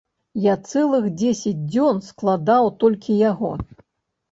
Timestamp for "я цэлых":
0.45-1.05